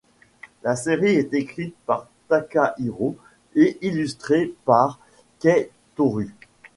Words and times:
La 0.63 0.75
série 0.75 1.11
est 1.15 1.31
écrite 1.35 1.75
par 1.85 2.07
Takahiro 2.27 3.15
et 3.53 3.77
illustrée 3.85 4.51
par 4.65 4.99
Kei 5.37 5.69
Toru. 5.95 6.33